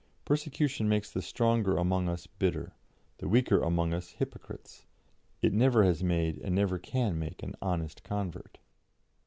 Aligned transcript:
Persecution 0.25 0.89
makes 0.89 1.11
the 1.11 1.21
stronger 1.21 1.77
among 1.77 2.09
us 2.09 2.25
bitter; 2.25 2.73
the 3.19 3.27
weaker 3.27 3.61
among 3.61 3.93
us 3.93 4.13
hypocrites; 4.13 4.87
it 5.43 5.53
never 5.53 5.83
has 5.83 6.03
made 6.03 6.39
and 6.39 6.55
never 6.55 6.79
can 6.79 7.19
make 7.19 7.43
an 7.43 7.53
honest 7.61 8.01
convert." 8.01 8.57